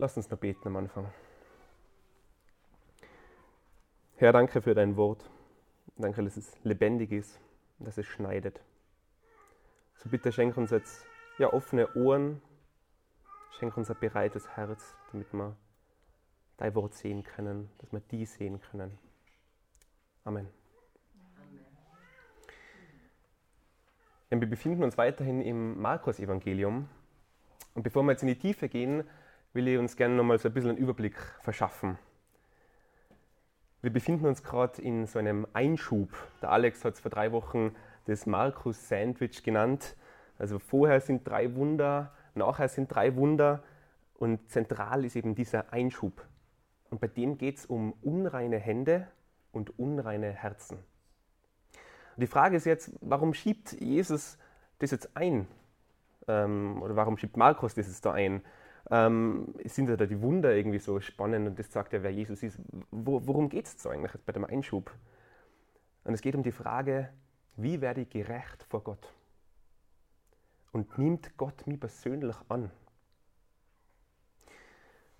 [0.00, 1.12] Lass uns noch beten am Anfang.
[4.16, 5.28] Herr, danke für dein Wort.
[5.98, 7.38] Danke, dass es lebendig ist
[7.80, 8.62] dass es schneidet.
[9.96, 11.04] So bitte schenk uns jetzt
[11.36, 12.40] ja, offene Ohren,
[13.58, 15.54] schenk uns ein bereites Herz, damit wir
[16.56, 18.98] dein Wort sehen können, dass wir die sehen können.
[20.24, 20.48] Amen.
[24.30, 24.40] Amen.
[24.40, 26.88] Wir befinden uns weiterhin im Markus-Evangelium.
[27.74, 29.04] Und bevor wir jetzt in die Tiefe gehen,
[29.52, 31.98] will ich uns gerne nochmal so ein bisschen einen Überblick verschaffen.
[33.82, 36.10] Wir befinden uns gerade in so einem Einschub.
[36.42, 37.74] Der Alex hat es vor drei Wochen
[38.04, 39.96] das Markus-Sandwich genannt.
[40.38, 43.62] Also vorher sind drei Wunder, nachher sind drei Wunder
[44.14, 46.24] und zentral ist eben dieser Einschub.
[46.90, 49.08] Und bei dem geht es um unreine Hände
[49.52, 50.76] und unreine Herzen.
[50.76, 54.36] Und die Frage ist jetzt, warum schiebt Jesus
[54.78, 55.46] das jetzt ein?
[56.28, 58.42] Ähm, oder warum schiebt Markus das jetzt da ein?
[58.90, 62.58] Ähm, sind da die Wunder irgendwie so spannend und das sagt ja, wer Jesus ist.
[62.90, 64.90] Wo, worum geht es so eigentlich bei dem Einschub?
[66.04, 67.10] Und es geht um die Frage,
[67.56, 69.12] wie werde ich gerecht vor Gott?
[70.72, 72.70] Und nimmt Gott mich persönlich an?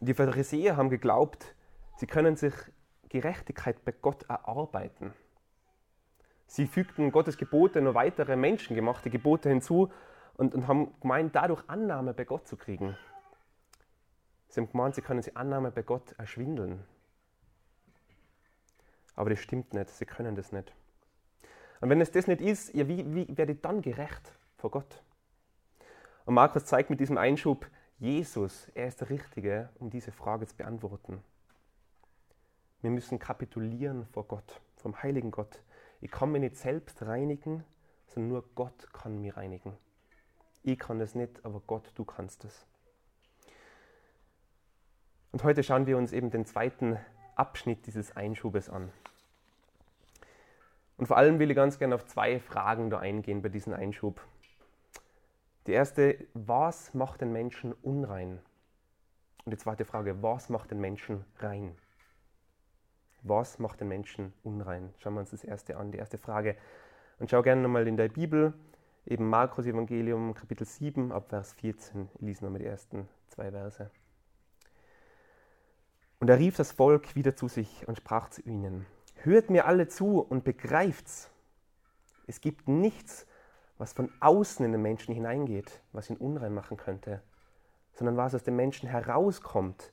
[0.00, 1.54] Die Pharisäer haben geglaubt,
[1.96, 2.54] sie können sich
[3.08, 5.12] Gerechtigkeit bei Gott erarbeiten.
[6.46, 9.92] Sie fügten Gottes Gebote noch weitere menschengemachte Gebote hinzu
[10.34, 12.96] und, und haben gemeint, dadurch Annahme bei Gott zu kriegen.
[14.50, 16.84] Sie haben gemeint, sie können sich Annahme bei Gott erschwindeln.
[19.14, 20.74] Aber das stimmt nicht, sie können das nicht.
[21.80, 25.02] Und wenn es das nicht ist, ja, wie, wie werde ich dann gerecht vor Gott?
[26.24, 30.56] Und Markus zeigt mit diesem Einschub, Jesus, er ist der Richtige, um diese Frage zu
[30.56, 31.22] beantworten.
[32.80, 35.62] Wir müssen kapitulieren vor Gott, vom heiligen Gott.
[36.00, 37.62] Ich kann mich nicht selbst reinigen,
[38.08, 39.76] sondern nur Gott kann mich reinigen.
[40.64, 42.66] Ich kann das nicht, aber Gott, du kannst es.
[45.32, 46.98] Und heute schauen wir uns eben den zweiten
[47.36, 48.90] Abschnitt dieses Einschubes an.
[50.96, 54.20] Und vor allem will ich ganz gerne auf zwei Fragen da eingehen bei diesem Einschub.
[55.66, 58.40] Die erste, was macht den Menschen unrein?
[59.44, 61.76] Und die zweite Frage, was macht den Menschen rein?
[63.22, 64.92] Was macht den Menschen unrein?
[64.98, 66.56] Schauen wir uns das erste an, die erste Frage.
[67.18, 68.52] Und schau gerne nochmal in der Bibel,
[69.06, 72.08] eben Markus Evangelium, Kapitel 7, ab Vers 14.
[72.14, 73.90] Ich lese nochmal die ersten zwei Verse.
[76.20, 78.86] Und er rief das Volk wieder zu sich und sprach zu ihnen,
[79.16, 81.30] Hört mir alle zu und begreift's.
[82.26, 83.26] Es gibt nichts,
[83.76, 87.22] was von außen in den Menschen hineingeht, was ihn unrein machen könnte,
[87.94, 89.92] sondern was aus dem Menschen herauskommt,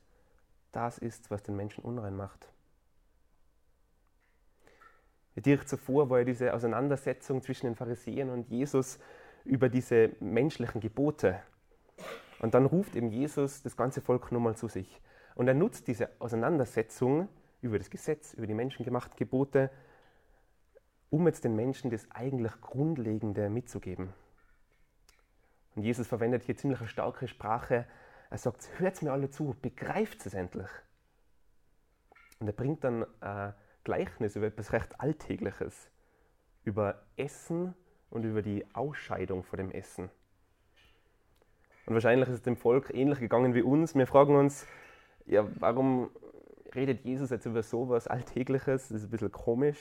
[0.72, 2.48] das ist, was den Menschen unrein macht.
[5.36, 8.98] Direkt zuvor war ja diese Auseinandersetzung zwischen den Pharisäern und Jesus
[9.44, 11.40] über diese menschlichen Gebote.
[12.40, 15.00] Und dann ruft eben Jesus das ganze Volk nochmal zu sich.
[15.38, 17.28] Und er nutzt diese Auseinandersetzung
[17.62, 19.70] über das Gesetz, über die menschengemachten Gebote,
[21.10, 24.12] um jetzt den Menschen das eigentlich Grundlegende mitzugeben.
[25.76, 27.86] Und Jesus verwendet hier ziemlich eine starke Sprache.
[28.30, 30.68] Er sagt, hört mir alle zu, begreift es endlich.
[32.40, 33.54] Und er bringt dann ein
[33.84, 35.88] Gleichnis über etwas recht Alltägliches,
[36.64, 37.76] über Essen
[38.10, 40.10] und über die Ausscheidung vor dem Essen.
[41.86, 43.94] Und wahrscheinlich ist es dem Volk ähnlich gegangen wie uns.
[43.94, 44.66] Wir fragen uns,
[45.28, 46.10] ja, warum
[46.74, 48.88] redet Jesus jetzt über sowas Alltägliches?
[48.88, 49.78] Das ist ein bisschen komisch.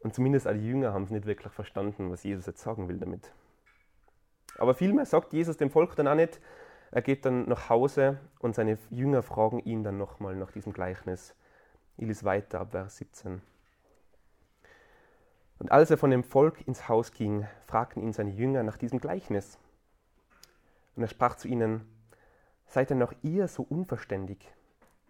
[0.00, 3.32] Und zumindest alle Jünger haben es nicht wirklich verstanden, was Jesus jetzt sagen will damit.
[4.58, 6.40] Aber vielmehr sagt Jesus dem Volk dann auch nicht,
[6.90, 11.34] er geht dann nach Hause und seine Jünger fragen ihn dann nochmal nach diesem Gleichnis.
[11.96, 13.42] Ich lese weiter ab Vers 17.
[15.58, 19.00] Und als er von dem Volk ins Haus ging, fragten ihn seine Jünger nach diesem
[19.00, 19.58] Gleichnis.
[20.94, 21.88] Und er sprach zu ihnen,
[22.66, 24.52] Seid denn auch ihr so unverständig?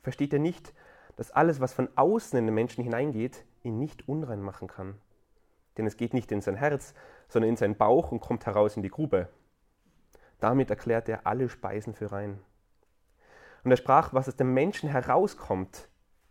[0.03, 0.75] Versteht ihr nicht,
[1.17, 4.99] dass alles, was von außen in den Menschen hineingeht, ihn nicht unrein machen kann?
[5.77, 6.95] Denn es geht nicht in sein Herz,
[7.29, 9.29] sondern in seinen Bauch und kommt heraus in die Grube.
[10.41, 12.41] Damit erklärt er alle Speisen für rein.
[13.65, 15.89] Und er sprach, was aus dem Menschen herauskommt,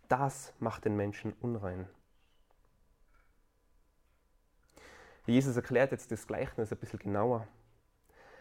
[0.08, 1.88] das macht den Menschen unrein.
[5.26, 7.48] Jesus erklärt jetzt das Gleichnis ein bisschen genauer.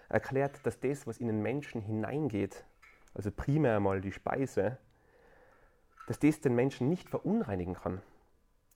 [0.09, 2.65] Er erklärt, dass das, was in den Menschen hineingeht,
[3.13, 4.77] also primär mal die Speise,
[6.07, 8.01] dass das den Menschen nicht verunreinigen kann,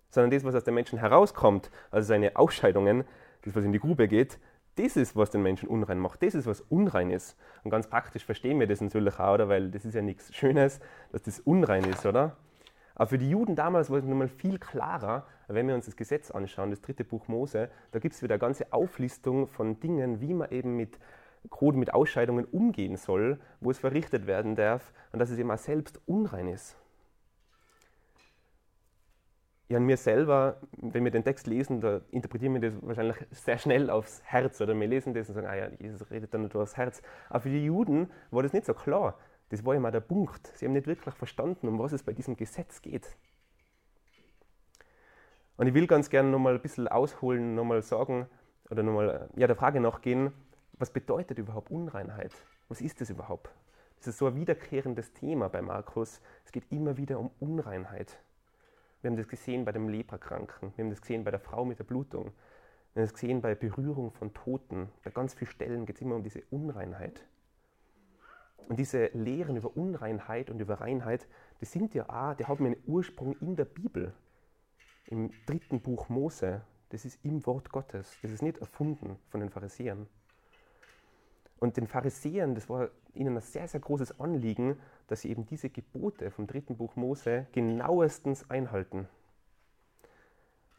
[0.09, 3.03] sondern das, was aus den Menschen herauskommt, also seine Ausscheidungen,
[3.43, 4.39] das, was in die Grube geht,
[4.75, 6.21] das ist, was den Menschen unrein macht.
[6.21, 7.35] Das ist, was unrein ist.
[7.63, 9.49] Und ganz praktisch verstehen wir das natürlich auch, oder?
[9.49, 10.79] weil das ist ja nichts Schönes,
[11.11, 12.37] dass das unrein ist, oder?
[12.93, 16.31] Aber für die Juden damals war es nochmal viel klarer, wenn wir uns das Gesetz
[16.31, 20.33] anschauen, das dritte Buch Mose, da gibt es wieder eine ganze Auflistung von Dingen, wie
[20.33, 20.97] man eben mit
[21.49, 25.57] Code mit Ausscheidungen umgehen soll, wo es verrichtet werden darf und dass es eben auch
[25.57, 26.77] selbst unrein ist.
[29.69, 33.57] Ja, an mir selber, wenn wir den Text lesen, da interpretieren wir das wahrscheinlich sehr
[33.57, 36.55] schnell aufs Herz oder wir lesen das und sagen, ah ja, Jesus redet dann nur
[36.55, 37.01] aufs Herz.
[37.29, 39.17] Aber für die Juden war das nicht so klar.
[39.49, 40.47] Das war immer der Punkt.
[40.55, 43.17] Sie haben nicht wirklich verstanden, um was es bei diesem Gesetz geht.
[45.57, 48.27] Und ich will ganz gerne nochmal ein bisschen ausholen, nochmal sagen
[48.69, 50.31] oder nochmal ja, der Frage nachgehen,
[50.79, 52.33] was bedeutet überhaupt Unreinheit?
[52.69, 53.49] Was ist das überhaupt?
[53.99, 56.21] Das ist so ein wiederkehrendes Thema bei Markus.
[56.45, 58.19] Es geht immer wieder um Unreinheit.
[59.01, 61.77] Wir haben das gesehen bei dem Leprakranken, wir haben das gesehen bei der Frau mit
[61.77, 62.25] der Blutung,
[62.93, 64.89] wir haben das gesehen bei Berührung von Toten.
[65.03, 67.23] Bei ganz vielen Stellen geht es immer um diese Unreinheit.
[68.67, 71.27] Und diese Lehren über Unreinheit und über Reinheit,
[71.61, 74.13] die sind ja auch, die haben einen Ursprung in der Bibel,
[75.05, 76.61] im dritten Buch Mose.
[76.89, 78.17] Das ist im Wort Gottes.
[78.21, 80.07] Das ist nicht erfunden von den Pharisäern.
[81.59, 84.77] Und den Pharisäern, das war ihnen ein sehr, sehr großes Anliegen,
[85.07, 89.07] dass sie eben diese Gebote vom dritten Buch Mose genauestens einhalten.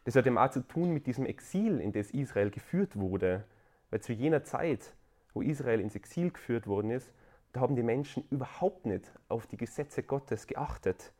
[0.05, 3.43] Das hat eben auch zu tun mit diesem Exil, in das Israel geführt wurde.
[3.89, 4.93] Weil zu jener Zeit,
[5.33, 7.11] wo Israel ins Exil geführt worden ist,
[7.53, 11.11] da haben die Menschen überhaupt nicht auf die Gesetze Gottes geachtet.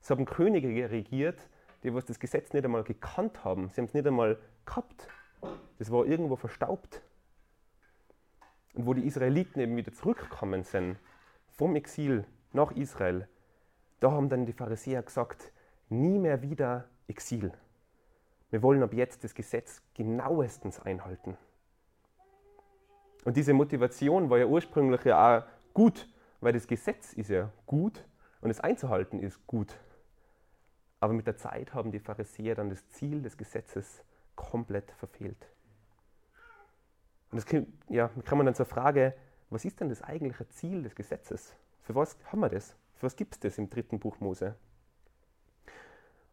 [0.00, 1.38] Es haben Könige regiert,
[1.82, 3.68] die was das Gesetz nicht einmal gekannt haben.
[3.70, 5.08] Sie haben es nicht einmal gehabt.
[5.78, 7.02] Das war irgendwo verstaubt.
[8.74, 10.98] Und wo die Israeliten eben wieder zurückgekommen sind
[11.56, 13.28] vom Exil nach Israel,
[14.00, 15.52] da haben dann die Pharisäer gesagt,
[15.88, 17.52] nie mehr wieder Exil.
[18.50, 21.36] Wir wollen ab jetzt das Gesetz genauestens einhalten.
[23.24, 26.08] Und diese Motivation war ja ursprünglich ja auch gut,
[26.40, 28.04] weil das Gesetz ist ja gut
[28.42, 29.74] und es einzuhalten ist gut.
[31.00, 34.02] Aber mit der Zeit haben die Pharisäer dann das Ziel des Gesetzes
[34.36, 35.48] komplett verfehlt.
[37.34, 39.12] Und das ja, kann man dann zur Frage,
[39.50, 41.52] was ist denn das eigentliche Ziel des Gesetzes?
[41.82, 42.76] Für was haben wir das?
[42.94, 44.54] Für was gibt es das im dritten Buch Mose?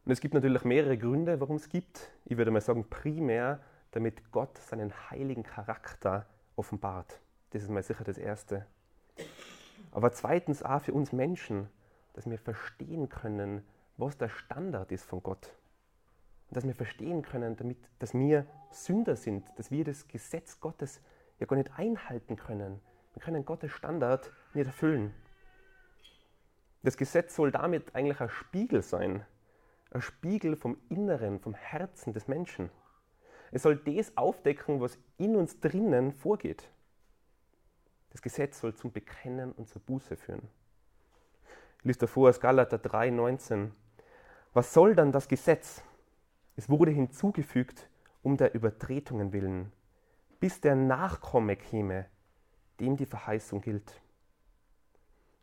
[0.04, 2.12] Und es gibt natürlich mehrere Gründe, warum es gibt.
[2.24, 3.58] Ich würde mal sagen, primär,
[3.90, 7.18] damit Gott seinen heiligen Charakter offenbart.
[7.50, 8.64] Das ist mal sicher das Erste.
[9.90, 11.68] Aber zweitens auch für uns Menschen,
[12.12, 13.66] dass wir verstehen können,
[13.96, 15.52] was der Standard ist von Gott.
[16.52, 21.00] Und dass wir verstehen können, damit, dass wir Sünder sind, dass wir das Gesetz Gottes
[21.38, 22.78] ja gar nicht einhalten können.
[23.14, 25.14] Wir können Gottes Standard nicht erfüllen.
[26.82, 29.24] Das Gesetz soll damit eigentlich ein Spiegel sein,
[29.92, 32.68] ein Spiegel vom Inneren, vom Herzen des Menschen.
[33.50, 36.68] Es soll das aufdecken, was in uns drinnen vorgeht.
[38.10, 40.50] Das Gesetz soll zum Bekennen und zur Buße führen.
[41.82, 43.72] Lese davor aus Galater 3, 19.
[44.52, 45.82] Was soll dann das Gesetz?
[46.56, 47.88] Es wurde hinzugefügt
[48.22, 49.72] um der Übertretungen willen,
[50.38, 52.06] bis der Nachkomme käme,
[52.78, 54.00] dem die Verheißung gilt.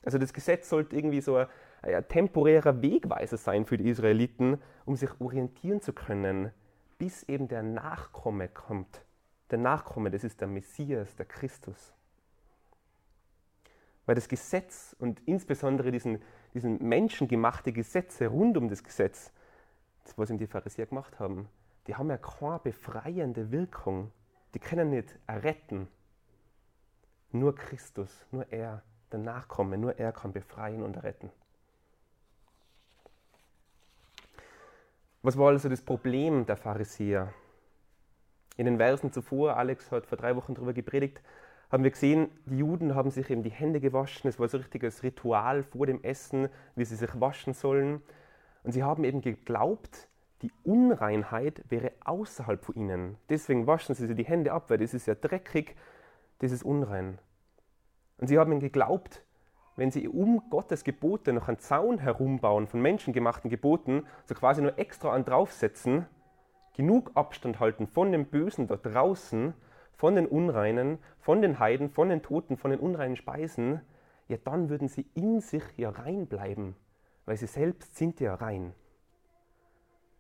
[0.03, 1.47] Also das Gesetz sollte irgendwie so ein,
[1.81, 6.51] ein temporärer Wegweiser sein für die Israeliten, um sich orientieren zu können,
[6.97, 9.03] bis eben der Nachkomme kommt.
[9.51, 11.94] Der Nachkomme, das ist der Messias, der Christus.
[14.06, 16.21] Weil das Gesetz und insbesondere diesen,
[16.53, 19.31] diesen menschengemachte Gesetze rund um das Gesetz,
[20.09, 21.47] das, was ihm die Pharisäer gemacht haben,
[21.88, 24.11] die haben ja keine befreiende Wirkung.
[24.53, 25.88] Die können nicht erretten.
[27.31, 31.31] Nur Christus, nur er, der Nachkomme, nur er kann befreien und erretten.
[35.21, 37.33] Was war also das Problem der Pharisäer?
[38.57, 41.21] In den Versen zuvor, Alex hat vor drei Wochen darüber gepredigt,
[41.71, 44.28] haben wir gesehen, die Juden haben sich eben die Hände gewaschen.
[44.28, 48.01] Es war so ein richtiges Ritual vor dem Essen, wie sie sich waschen sollen.
[48.63, 50.09] Und sie haben eben geglaubt,
[50.42, 53.18] die Unreinheit wäre außerhalb von ihnen.
[53.30, 55.75] Deswegen waschen sie sich die Hände ab, weil das ist ja dreckig,
[56.39, 57.19] das ist unrein.
[58.18, 59.23] Und sie haben geglaubt,
[59.75, 64.78] wenn sie um Gottes Gebote noch einen Zaun herumbauen von menschengemachten Geboten, so quasi nur
[64.78, 66.06] extra an draufsetzen,
[66.75, 69.54] genug Abstand halten von dem Bösen da draußen,
[69.95, 73.81] von den Unreinen, von den Heiden, von den Toten, von den unreinen Speisen,
[74.28, 76.75] ja dann würden sie in sich ja rein bleiben,
[77.26, 78.73] weil sie selbst sind ja rein.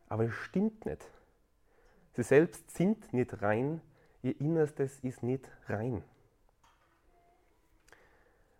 [0.07, 1.09] Aber es stimmt nicht.
[2.13, 3.81] Sie selbst sind nicht rein,
[4.21, 6.03] ihr Innerstes ist nicht rein.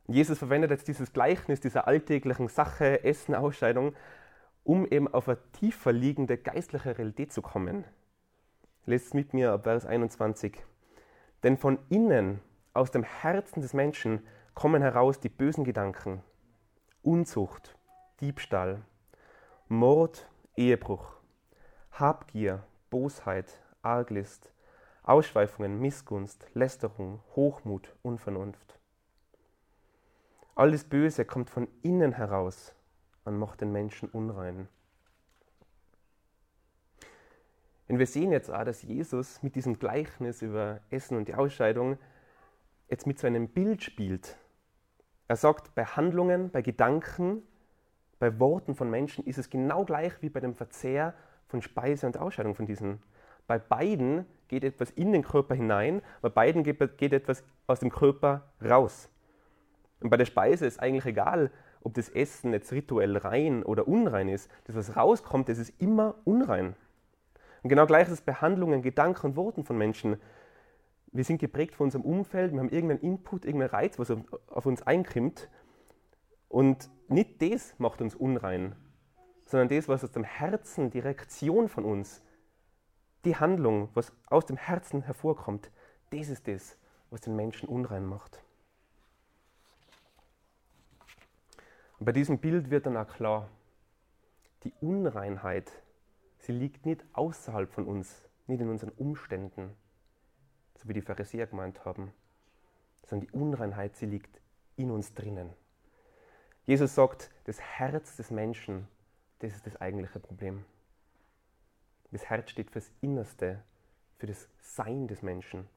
[0.08, 3.94] Jesus verwendet jetzt dieses Gleichnis dieser alltäglichen Sache, Essen, Ausscheidung,
[4.64, 7.86] um eben auf eine tiefer liegende geistliche Realität zu kommen.
[8.86, 10.64] Lest mit mir ab Vers 21.
[11.44, 12.42] Denn von innen,
[12.74, 16.24] aus dem Herzen des Menschen, kommen heraus die bösen Gedanken,
[17.02, 17.78] Unzucht,
[18.22, 18.82] Diebstahl,
[19.70, 21.14] Mord, Ehebruch,
[21.92, 24.52] Habgier, Bosheit, Arglist,
[25.04, 28.78] Ausschweifungen, Missgunst, Lästerung, Hochmut, Unvernunft.
[30.56, 32.76] Alles Böse kommt von innen heraus
[33.24, 34.68] und macht den Menschen unrein.
[37.88, 41.98] Und wir sehen jetzt auch, dass Jesus mit diesem Gleichnis über Essen und die Ausscheidung
[42.90, 44.38] jetzt mit so einem Bild spielt.
[45.28, 47.44] Er sagt, bei Handlungen, bei Gedanken,
[48.20, 51.14] bei Worten von Menschen ist es genau gleich wie bei dem Verzehr
[51.48, 53.02] von Speise und Ausscheidung von diesen.
[53.48, 58.52] Bei beiden geht etwas in den Körper hinein, bei beiden geht, etwas aus dem Körper
[58.64, 59.10] raus.
[60.02, 61.50] Und bei der Speise ist eigentlich egal,
[61.82, 64.52] ob das Essen jetzt rituell rein oder unrein ist.
[64.66, 66.76] Das, was rauskommt, das ist immer unrein.
[67.64, 70.18] Und genau gleich ist es bei Handlungen, Gedanken und Worten von Menschen.
[71.12, 74.84] Wir sind geprägt von unserem Umfeld, wir haben irgendeinen Input, irgendeinen Reiz, was auf uns
[74.84, 75.50] einkrimmt.
[76.50, 78.76] Und nicht das macht uns unrein,
[79.46, 82.24] sondern das, was aus dem Herzen, die Reaktion von uns,
[83.26, 85.72] die Handlung, was aus dem Herzen hervorkommt,
[86.12, 86.78] das ist das,
[87.10, 88.44] was den Menschen unrein macht.
[92.00, 93.50] Und bei diesem Bild wird dann auch klar,
[94.64, 95.72] die Unreinheit,
[96.38, 99.76] sie liegt nicht außerhalb von uns, nicht in unseren Umständen,
[100.76, 102.14] so wie die Pharisäer gemeint haben,
[103.06, 104.40] sondern die Unreinheit, sie liegt
[104.78, 105.54] in uns drinnen.
[106.70, 108.88] Jesus sagt, das Herz des Menschen,
[109.40, 110.66] das ist das eigentliche Problem.
[112.12, 113.64] Das Herz steht fürs Innerste,
[114.20, 115.68] für das Sein des Menschen.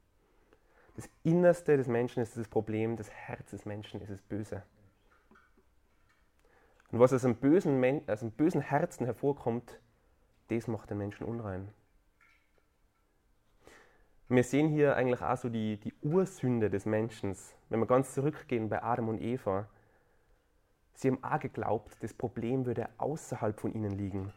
[0.95, 4.65] Das Innerste des Menschen ist das Problem, das Herz des Menschen ist das Böse.
[6.91, 9.81] Und was aus einem bösen, aus einem bösen Herzen hervorkommt,
[10.49, 11.73] das macht den Menschen unrein.
[14.29, 17.35] wir sehen hier eigentlich auch so die, die Ursünde des Menschen.
[17.71, 19.71] Wenn wir ganz zurückgehen bei Adam und Eva,
[20.95, 24.33] sie haben auch geglaubt, das Problem würde außerhalb von ihnen liegen.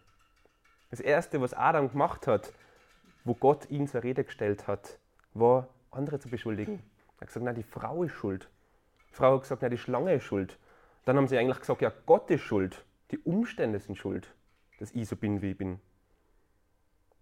[0.90, 2.54] Das Erste, was Adam gemacht hat,
[3.24, 5.00] wo Gott ihn zur Rede gestellt hat,
[5.34, 6.82] war, andere zu beschuldigen.
[7.18, 8.50] Er hat gesagt, nein, die Frau ist schuld.
[9.10, 10.58] Die Frau hat gesagt, nein, die Schlange ist schuld.
[11.06, 12.86] Dann haben sie eigentlich gesagt, ja, Gott ist schuld.
[13.12, 14.34] Die Umstände sind schuld,
[14.80, 15.80] dass ich so bin, wie ich bin.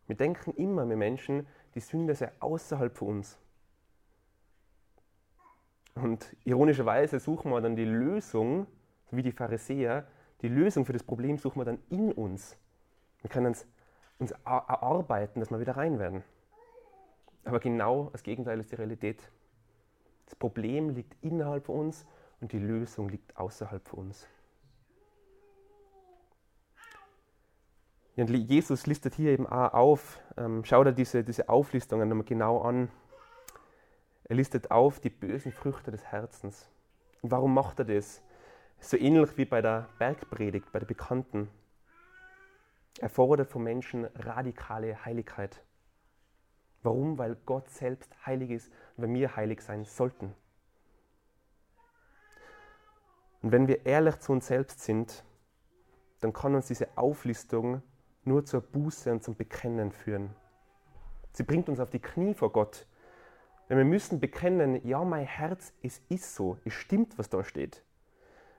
[0.08, 3.38] Wir denken immer, wir Menschen, die Sünde sei außerhalb von uns.
[5.96, 8.68] Und ironischerweise suchen wir dann die Lösung,
[9.16, 10.08] wie die Pharisäer,
[10.42, 12.58] die Lösung für das Problem suchen wir dann in uns.
[13.22, 13.66] Wir können uns,
[14.20, 16.24] uns erarbeiten, dass wir wieder rein werden.
[17.46, 19.30] Aber genau das Gegenteil ist die Realität.
[20.26, 22.06] Das Problem liegt innerhalb von uns
[22.42, 24.28] und die Lösung liegt außerhalb von uns.
[28.16, 32.90] Jesus listet hier eben auch auf, ähm, schau dir diese, diese Auflistungen nochmal genau an.
[34.26, 36.70] Er listet auf die bösen Früchte des Herzens.
[37.22, 38.22] Und warum macht er das?
[38.84, 41.50] So ähnlich wie bei der Bergpredigt, bei der Bekannten.
[43.00, 45.64] Er fordert von Menschen radikale Heiligkeit.
[46.82, 47.18] Warum?
[47.18, 50.36] Weil Gott selbst heilig ist und wir heilig sein sollten.
[53.42, 55.24] Und wenn wir ehrlich zu uns selbst sind,
[56.20, 57.82] dann kann uns diese Auflistung
[58.26, 60.36] nur zur Buße und zum Bekennen führen.
[61.32, 62.86] Sie bringt uns auf die Knie vor Gott.
[63.70, 67.82] Denn wir müssen bekennen, ja, mein Herz, es ist so, es stimmt, was da steht.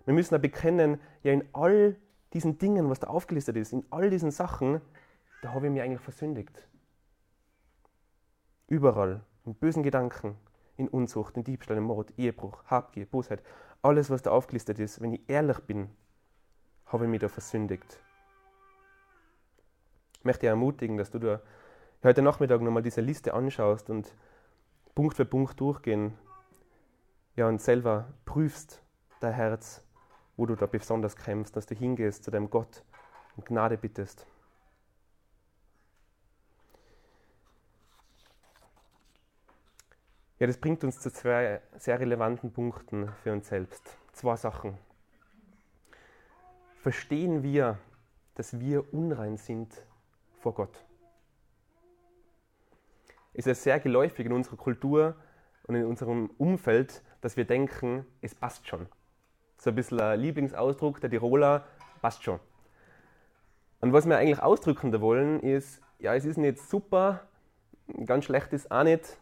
[0.04, 1.96] Wir müssen auch bekennen, ja, in all
[2.32, 4.80] diesen Dingen, was da aufgelistet ist, in all diesen Sachen,
[5.42, 6.68] da habe ich mich eigentlich versündigt.
[8.66, 10.36] Überall, in bösen Gedanken,
[10.76, 13.42] in Unzucht, in Diebstahl, in Mord, Ehebruch, Habgier, Bosheit,
[13.82, 15.90] alles, was da aufgelistet ist, wenn ich ehrlich bin,
[16.86, 18.00] habe ich mich da versündigt.
[20.18, 21.40] Ich möchte dich ermutigen, dass du da
[22.02, 24.14] heute Nachmittag nochmal diese Liste anschaust und
[24.94, 26.14] Punkt für Punkt durchgehen
[27.36, 28.82] ja, und selber prüfst
[29.20, 29.83] dein Herz,
[30.36, 32.84] wo du da besonders kämpfst, dass du hingehst zu deinem Gott
[33.36, 34.26] und Gnade bittest.
[40.38, 43.96] Ja, das bringt uns zu zwei sehr relevanten Punkten für uns selbst.
[44.12, 44.76] Zwei Sachen.
[46.82, 47.78] Verstehen wir,
[48.34, 49.72] dass wir unrein sind
[50.40, 50.84] vor Gott?
[53.32, 55.16] Es ist sehr geläufig in unserer Kultur
[55.64, 58.86] und in unserem Umfeld, dass wir denken, es passt schon.
[59.64, 61.64] So ein bisschen ein Lieblingsausdruck der Tiroler,
[62.02, 62.38] passt schon.
[63.80, 67.22] Und was wir eigentlich ausdrücken wollen, ist, ja, es ist nicht super,
[68.04, 69.16] ganz schlecht ist auch nicht,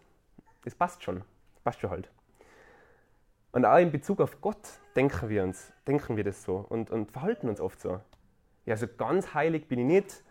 [0.65, 1.23] das passt schon.
[1.63, 2.11] Passt schon halt.
[3.53, 7.13] Und auch in Bezug auf Gott denken wir uns, denken wir das so und, und
[7.13, 8.01] verhalten uns oft so.
[8.67, 10.25] Ja, also ganz heilig bin ich nicht,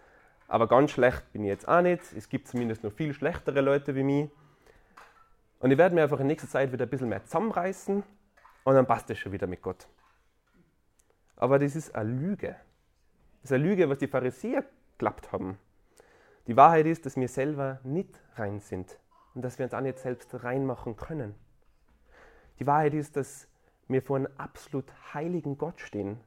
[0.50, 2.04] aber ganz schlecht bin ich jetzt auch nicht.
[2.18, 4.30] Es gibt zumindest noch viel schlechtere Leute wie mich.
[5.60, 8.04] Und ich werde mir einfach in nächster Zeit wieder ein bisschen mehr zusammenreißen
[8.66, 9.88] und dann passt es schon wieder mit Gott.
[11.42, 12.56] Aber das ist eine Lüge.
[13.42, 15.58] Das ist eine Lüge, was die Pharisäer geklappt haben.
[16.46, 19.00] Die Wahrheit ist, dass wir selber nicht rein sind
[19.34, 21.34] und dass wir uns auch nicht selbst reinmachen können.
[22.60, 23.48] Die Wahrheit ist, dass
[23.88, 26.20] wir vor einem absolut heiligen Gott stehen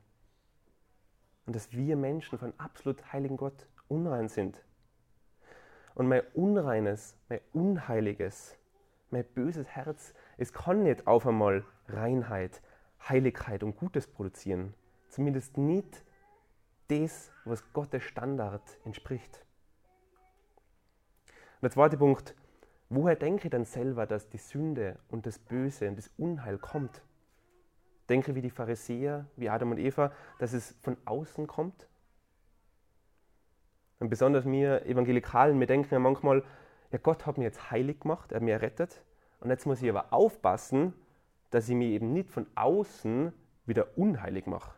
[1.47, 4.65] und dass wir Menschen von absolut heiligen Gott unrein sind.
[5.95, 8.59] Und mein unreines, mein unheiliges,
[9.11, 12.61] mein böses Herz, es kann nicht auf einmal Reinheit,
[13.09, 14.75] Heiligkeit und Gutes produzieren.
[15.15, 16.05] Zumindest nicht
[16.89, 19.47] das, was Gottes Standard entspricht.
[21.29, 22.35] Und der zweite Punkt,
[22.89, 27.01] woher denke ich dann selber, dass die Sünde und das Böse und das Unheil kommt?
[28.09, 31.87] Denke wie die Pharisäer, wie Adam und Eva, dass es von außen kommt?
[34.01, 36.43] Und besonders wir Evangelikalen, wir denken ja manchmal,
[36.91, 39.05] ja Gott hat mich jetzt heilig gemacht, er hat mich errettet
[39.39, 40.93] und jetzt muss ich aber aufpassen,
[41.51, 43.33] dass ich mich eben nicht von außen
[43.65, 44.75] wieder unheilig mache.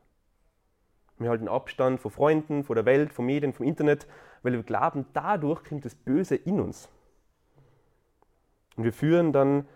[1.18, 4.06] Wir halten Abstand von Freunden, von der Welt, von Medien, vom Internet,
[4.42, 6.88] weil wir glauben, dadurch kommt das Böse in uns.
[8.76, 9.66] Und wir führen dann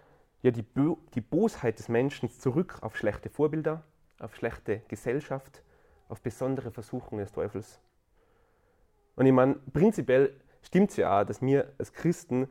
[0.43, 3.83] ja die, Bo die Bosheit des Menschen zurück auf schlechte Vorbilder,
[4.19, 5.63] auf schlechte Gesellschaft,
[6.09, 7.81] auf besondere Versuchungen des Teufels.
[9.17, 12.49] Und ich meine, prinzipiell stimmt es ja auch, dass wir als Christen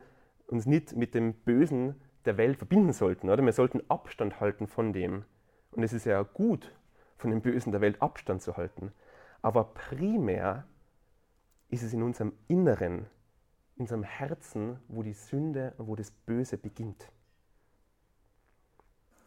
[0.48, 3.30] uns nicht mit dem Bösen der Welt verbinden sollten.
[3.30, 3.44] Oder?
[3.44, 5.24] Wir sollten Abstand halten von dem.
[5.70, 6.72] Und es ist ja gut,
[7.20, 8.92] von dem Bösen der Welt Abstand zu halten.
[9.42, 10.66] Aber primär
[11.68, 13.06] ist es in unserem Inneren,
[13.76, 17.12] in unserem Herzen, wo die Sünde und wo das Böse beginnt.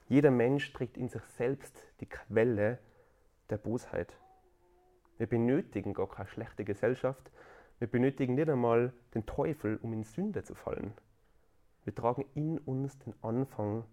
[0.10, 2.80] Jeder Mensch trägt in sich selbst die Quelle
[3.50, 4.18] der Bosheit.
[5.18, 7.32] Wir benötigen gar keine schlechte Gesellschaft.
[7.78, 10.94] Wir benötigen nicht einmal den Teufel, um in Sünde zu fallen.
[11.84, 13.86] Wir tragen in uns den Anfang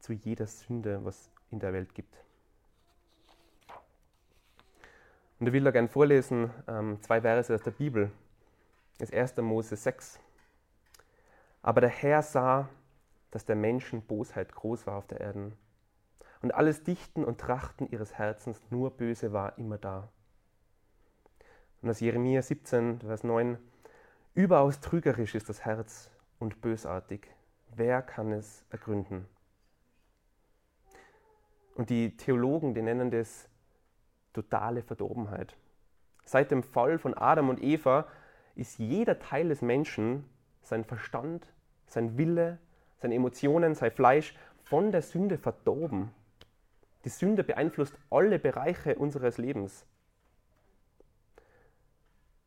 [0.00, 2.25] zu jeder Sünde, was in der Welt gibt.
[5.38, 8.10] Und ich will da gerne vorlesen ähm, zwei Verse aus der Bibel.
[8.98, 9.36] Das 1.
[9.38, 10.18] Mose 6.
[11.62, 12.68] Aber der Herr sah,
[13.30, 15.52] dass der Menschen Bosheit groß war auf der Erde.
[16.40, 20.08] Und alles Dichten und Trachten ihres Herzens nur böse war immer da.
[21.82, 23.58] Und aus Jeremia 17, Vers 9.
[24.34, 27.28] Überaus trügerisch ist das Herz und bösartig.
[27.74, 29.26] Wer kann es ergründen?
[31.74, 33.48] Und die Theologen, die nennen das
[34.36, 35.56] totale Verdorbenheit.
[36.24, 38.06] Seit dem Fall von Adam und Eva
[38.54, 40.24] ist jeder Teil des Menschen,
[40.62, 41.52] sein Verstand,
[41.86, 42.58] sein Wille,
[42.98, 46.10] seine Emotionen, sein Fleisch von der Sünde verdorben.
[47.04, 49.86] Die Sünde beeinflusst alle Bereiche unseres Lebens.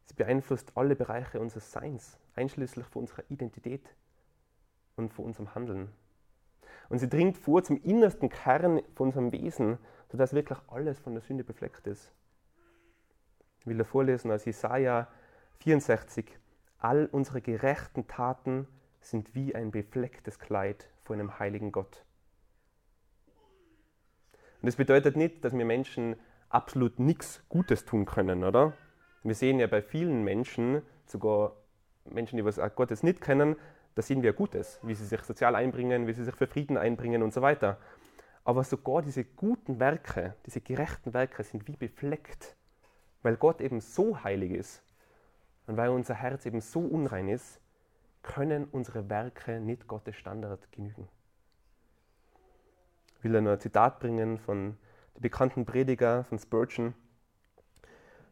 [0.05, 3.95] Sie beeinflusst alle Bereiche unseres Seins, einschließlich von unserer Identität
[4.97, 5.89] und von unserem Handeln.
[6.89, 9.77] Und sie dringt vor zum innersten Kern von unserem Wesen,
[10.11, 12.11] sodass wirklich alles von der Sünde befleckt ist.
[13.59, 15.07] Ich will da vorlesen aus Jesaja
[15.59, 16.37] 64.
[16.79, 18.67] All unsere gerechten Taten
[19.01, 22.05] sind wie ein beflecktes Kleid vor einem heiligen Gott.
[24.61, 26.15] Und das bedeutet nicht, dass wir Menschen
[26.49, 28.73] absolut nichts Gutes tun können, oder?
[29.23, 31.55] Wir sehen ja bei vielen Menschen, sogar
[32.05, 33.55] Menschen, die was Gottes nicht kennen,
[33.95, 37.21] da sehen wir Gutes, wie sie sich sozial einbringen, wie sie sich für Frieden einbringen
[37.21, 37.77] und so weiter.
[38.49, 42.55] Aber sogar diese guten Werke, diese gerechten Werke sind wie befleckt,
[43.21, 44.81] weil Gott eben so heilig ist
[45.67, 47.61] und weil unser Herz eben so unrein ist,
[48.23, 51.07] können unsere Werke nicht Gottes Standard genügen.
[53.19, 54.79] Ich will nur ein Zitat bringen von
[55.13, 56.95] dem bekannten Prediger von Spurgeon.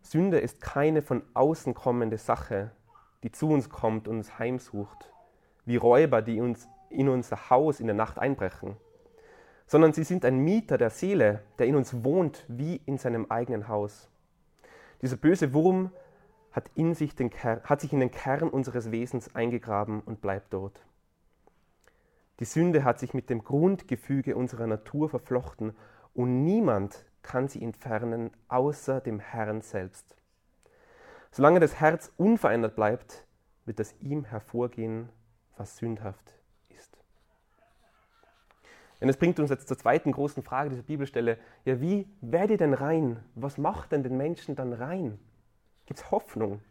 [0.01, 2.71] Sünde ist keine von außen kommende Sache,
[3.21, 5.13] die zu uns kommt und uns heimsucht,
[5.65, 8.77] wie Räuber, die uns in unser Haus in der Nacht einbrechen
[9.67, 13.67] sondern sie sind ein Mieter der Seele, der in uns wohnt wie in seinem eigenen
[13.67, 14.09] Haus.
[15.01, 15.91] Dieser böse Wurm
[16.53, 20.53] hat, in sich, den Kern, hat sich in den Kern unseres Wesens eingegraben und bleibt
[20.53, 20.85] dort.
[22.39, 25.75] Die Sünde hat sich mit dem Grundgefüge unserer Natur verflochten
[26.13, 30.15] und niemand kann sie entfernen außer dem Herrn selbst.
[31.29, 33.27] Solange das Herz unverändert bleibt,
[33.65, 35.09] wird das ihm hervorgehen,
[35.57, 36.36] was sündhaft
[38.99, 41.37] und das bringt uns jetzt zur zweiten großen Frage dieser Bibelstelle.
[41.65, 43.23] Ja, wie werde ich denn rein?
[43.35, 45.19] Was macht denn den Menschen dann rein?
[45.85, 46.61] Gibt es Hoffnung?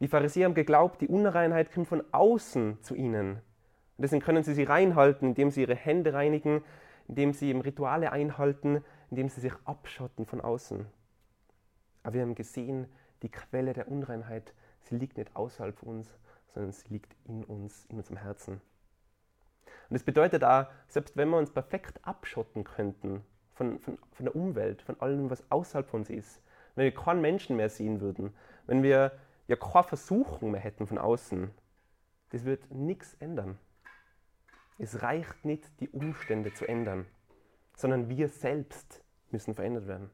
[0.00, 3.34] Die Pharisäer haben geglaubt, die Unreinheit kommt von außen zu ihnen.
[3.34, 3.42] Und
[3.98, 6.64] deswegen können sie sie reinhalten, indem sie ihre Hände reinigen,
[7.06, 10.86] indem sie Rituale einhalten, indem sie sich abschotten von außen.
[12.02, 12.86] Aber wir haben gesehen,
[13.22, 16.18] die Quelle der Unreinheit, sie liegt nicht außerhalb von uns,
[16.54, 18.60] sondern sie liegt in uns, in unserem Herzen.
[19.92, 24.34] Und das bedeutet auch, selbst wenn wir uns perfekt abschotten könnten von, von, von der
[24.34, 26.40] Umwelt, von allem, was außerhalb von uns ist,
[26.74, 28.32] wenn wir keinen Menschen mehr sehen würden,
[28.66, 29.12] wenn wir
[29.48, 31.50] ja keine Versuchung mehr hätten von außen,
[32.30, 33.58] das wird nichts ändern.
[34.78, 37.04] Es reicht nicht, die Umstände zu ändern,
[37.76, 40.10] sondern wir selbst müssen verändert werden.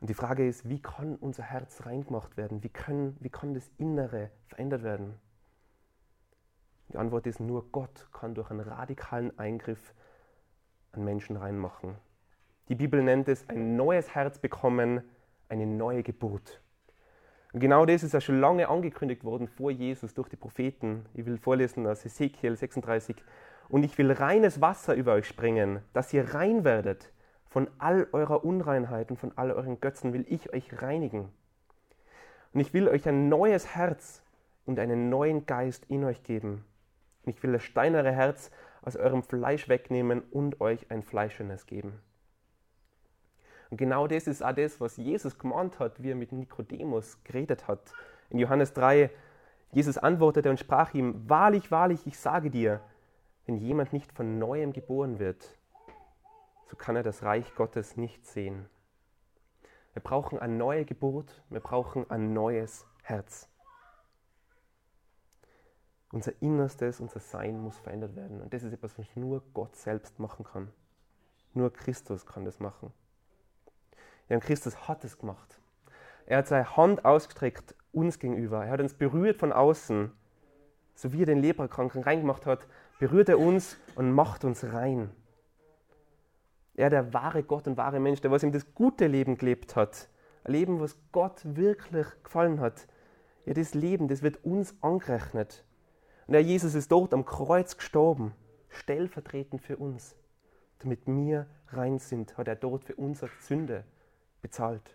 [0.00, 2.62] Und die Frage ist, wie kann unser Herz reingemacht werden?
[2.62, 5.20] Wie, können, wie kann das Innere verändert werden?
[6.92, 9.92] Die Antwort ist, nur Gott kann durch einen radikalen Eingriff
[10.92, 11.96] an Menschen reinmachen.
[12.68, 15.02] Die Bibel nennt es ein neues Herz bekommen,
[15.48, 16.60] eine neue Geburt.
[17.52, 21.06] Und genau das ist ja schon lange angekündigt worden vor Jesus durch die Propheten.
[21.14, 23.16] Ich will vorlesen aus Ezekiel 36.
[23.68, 27.10] Und ich will reines Wasser über euch springen, dass ihr rein werdet.
[27.46, 31.30] Von all eurer Unreinheit und von all euren Götzen will ich euch reinigen.
[32.52, 34.22] Und ich will euch ein neues Herz
[34.66, 36.64] und einen neuen Geist in euch geben.
[37.28, 42.00] Und ich will das steinere Herz aus eurem Fleisch wegnehmen und euch ein fleischendes geben.
[43.68, 47.68] Und genau das ist auch das, was Jesus gemahnt hat, wie er mit Nikodemus geredet
[47.68, 47.92] hat.
[48.30, 49.10] In Johannes 3,
[49.72, 52.80] Jesus antwortete und sprach ihm, Wahrlich, wahrlich, ich sage dir,
[53.44, 55.54] wenn jemand nicht von neuem geboren wird,
[56.64, 58.70] so kann er das Reich Gottes nicht sehen.
[59.92, 63.50] Wir brauchen eine neue Geburt, wir brauchen ein neues Herz.
[66.10, 68.40] Unser Innerstes, unser Sein muss verändert werden.
[68.40, 70.68] Und das ist etwas, was nur Gott selbst machen kann.
[71.54, 72.92] Nur Christus kann das machen.
[74.28, 75.60] Ja, und Christus hat es gemacht.
[76.26, 78.64] Er hat seine Hand ausgestreckt uns gegenüber.
[78.64, 80.12] Er hat uns berührt von außen.
[80.94, 82.66] So wie er den Leprakranken reingemacht hat,
[82.98, 85.10] berührt er uns und macht uns rein.
[86.74, 90.08] Er, der wahre Gott und wahre Mensch, der was ihm das gute Leben gelebt hat.
[90.44, 92.86] Ein Leben, was Gott wirklich gefallen hat.
[93.46, 95.64] Ja, das Leben, das wird uns angerechnet.
[96.28, 98.34] Und Jesus ist dort am Kreuz gestorben,
[98.68, 100.14] stellvertretend für uns.
[100.78, 103.84] Damit wir rein sind, hat er dort für unsere Sünde
[104.42, 104.94] bezahlt.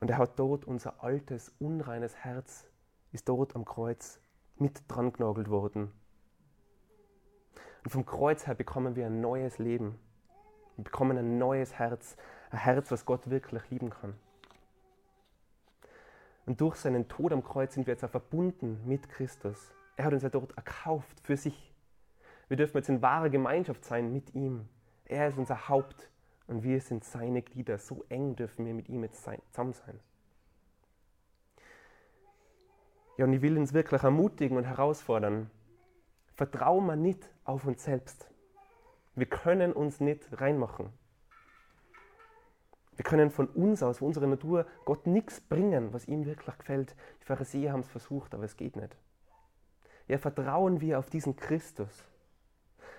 [0.00, 2.66] Und er hat dort unser altes, unreines Herz,
[3.12, 4.18] ist dort am Kreuz
[4.56, 5.92] mit dran genagelt worden.
[7.84, 9.98] Und vom Kreuz her bekommen wir ein neues Leben.
[10.76, 12.16] Wir bekommen ein neues Herz,
[12.50, 14.14] ein Herz, was Gott wirklich lieben kann.
[16.46, 19.72] Und durch seinen Tod am Kreuz sind wir jetzt auch verbunden mit Christus.
[19.96, 21.74] Er hat uns ja dort erkauft für sich.
[22.48, 24.68] Wir dürfen jetzt in wahrer Gemeinschaft sein mit ihm.
[25.04, 26.10] Er ist unser Haupt
[26.46, 27.78] und wir sind seine Glieder.
[27.78, 30.00] So eng dürfen wir mit ihm jetzt zusammen sein.
[33.16, 35.50] Ja, und ich will uns wirklich ermutigen und herausfordern.
[36.34, 38.30] Vertrauen wir nicht auf uns selbst.
[39.14, 40.90] Wir können uns nicht reinmachen.
[43.00, 46.94] Wir können von uns aus, von unserer Natur, Gott nichts bringen, was ihm wirklich gefällt.
[47.22, 48.94] Die Pharisäer haben es versucht, aber es geht nicht.
[50.06, 52.04] Ja, vertrauen wir auf diesen Christus.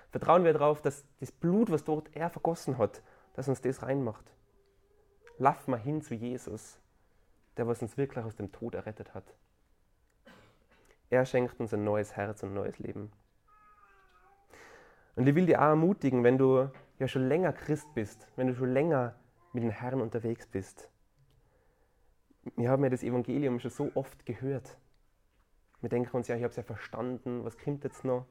[0.09, 3.03] Vertrauen wir darauf, dass das Blut, was dort er vergossen hat,
[3.35, 4.25] dass uns das reinmacht.
[5.37, 6.79] Lauf mal hin zu Jesus,
[7.57, 9.35] der was uns wirklich aus dem Tod errettet hat.
[11.11, 13.11] Er schenkt uns ein neues Herz und ein neues Leben.
[15.15, 18.55] Und ich will dich auch ermutigen, wenn du ja schon länger Christ bist, wenn du
[18.55, 19.13] schon länger
[19.53, 20.89] mit dem Herrn unterwegs bist.
[22.55, 24.77] Wir haben ja das Evangelium schon so oft gehört.
[25.81, 28.25] Wir denken uns ja, ich habe es ja verstanden, was kommt jetzt noch?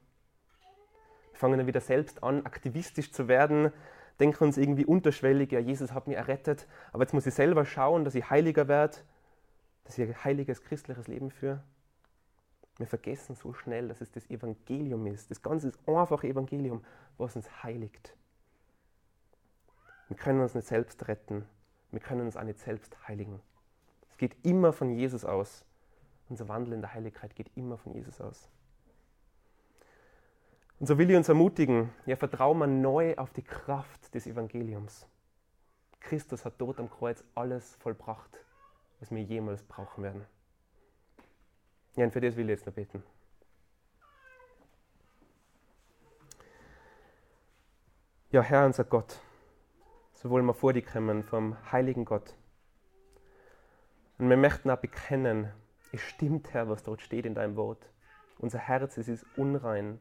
[1.33, 3.72] Wir fangen dann wieder selbst an, aktivistisch zu werden,
[4.18, 8.04] denken uns irgendwie unterschwellig, ja, Jesus hat mich errettet, aber jetzt muss ich selber schauen,
[8.04, 8.98] dass ich heiliger werde,
[9.85, 11.62] dass ich ein heiliges christliches Leben führe.
[12.76, 15.30] Wir vergessen so schnell, dass es das Evangelium ist.
[15.30, 16.85] Das ganze einfache Evangelium,
[17.18, 18.16] was uns heiligt.
[20.11, 21.46] Wir können uns nicht selbst retten.
[21.92, 23.40] Wir können uns auch nicht selbst heiligen.
[24.11, 25.64] Es geht immer von Jesus aus.
[26.29, 28.49] Unser Wandel in der Heiligkeit geht immer von Jesus aus.
[30.81, 35.07] Und so will ich uns ermutigen, ja, vertrauen wir neu auf die Kraft des Evangeliums.
[36.01, 38.37] Christus hat dort am Kreuz alles vollbracht,
[38.99, 40.27] was wir jemals brauchen werden.
[41.94, 43.05] Ja, und für das will ich jetzt noch beten.
[48.33, 49.20] Ja, Herr, unser Gott,
[50.20, 52.35] so wollen wir vor dir kommen vom heiligen Gott.
[54.18, 55.50] Und wir möchten auch bekennen,
[55.92, 57.90] es stimmt, Herr, was dort steht in deinem Wort.
[58.38, 59.98] Unser Herz, es ist unrein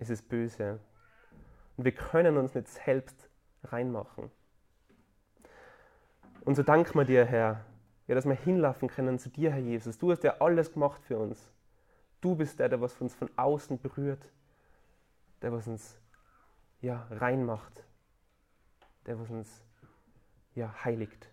[0.00, 0.80] es ist böse.
[1.76, 3.28] Und wir können uns nicht selbst
[3.64, 4.30] reinmachen.
[6.44, 7.64] Und so danken wir dir, Herr,
[8.08, 9.98] ja, dass wir hinlaufen können zu dir, Herr Jesus.
[9.98, 11.52] Du hast ja alles gemacht für uns.
[12.22, 14.26] Du bist der, der was uns von außen berührt,
[15.42, 15.98] der was uns
[16.80, 17.84] ja, reinmacht,
[19.06, 19.64] der was uns
[20.54, 21.28] ja, heiligt.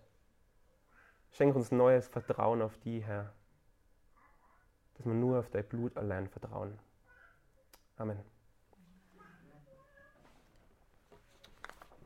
[1.32, 3.34] Schenk uns neues Vertrauen auf die, Herr,
[4.96, 6.80] dass wir nur auf dein Blut allein vertrauen.
[7.98, 8.37] Amen.